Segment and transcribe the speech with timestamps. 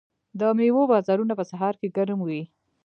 [0.39, 2.41] د میوو بازارونه په سهار کې ګرم وي.